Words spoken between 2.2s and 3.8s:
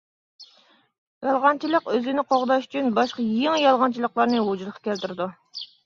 قوغداش ئۈچۈن باشقا يېڭى